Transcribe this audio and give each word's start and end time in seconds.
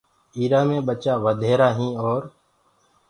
ايٚرآ 0.37 0.61
مي 0.67 0.77
ٻچآ 0.87 1.13
وڌهيرآ 1.23 1.69
هين 1.77 1.93
اور 2.03 2.21